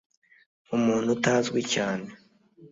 Umuntu 0.75 1.07
utazwi 1.17 1.61
cyane 1.73 2.09